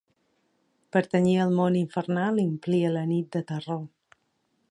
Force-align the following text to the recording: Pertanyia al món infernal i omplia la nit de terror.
Pertanyia 0.95 1.43
al 1.43 1.53
món 1.59 1.77
infernal 1.83 2.41
i 2.43 2.47
omplia 2.53 2.91
la 2.97 3.07
nit 3.13 3.29
de 3.37 3.45
terror. 3.55 3.87